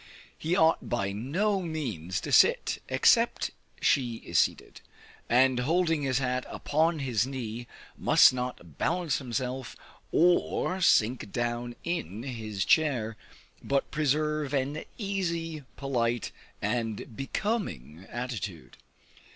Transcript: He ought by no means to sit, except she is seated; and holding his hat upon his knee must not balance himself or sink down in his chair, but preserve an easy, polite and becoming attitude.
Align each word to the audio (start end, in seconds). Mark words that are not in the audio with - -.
He 0.35 0.55
ought 0.57 0.89
by 0.89 1.11
no 1.11 1.61
means 1.61 2.19
to 2.21 2.31
sit, 2.31 2.81
except 2.89 3.51
she 3.79 4.15
is 4.25 4.39
seated; 4.39 4.81
and 5.29 5.59
holding 5.59 6.01
his 6.01 6.17
hat 6.17 6.43
upon 6.49 6.97
his 6.97 7.27
knee 7.27 7.67
must 7.95 8.33
not 8.33 8.79
balance 8.79 9.19
himself 9.19 9.75
or 10.11 10.81
sink 10.81 11.31
down 11.31 11.75
in 11.83 12.23
his 12.23 12.65
chair, 12.65 13.15
but 13.61 13.91
preserve 13.91 14.55
an 14.55 14.85
easy, 14.97 15.65
polite 15.75 16.31
and 16.63 17.15
becoming 17.15 18.07
attitude. 18.09 18.77